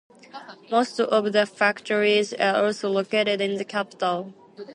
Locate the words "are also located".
2.33-3.39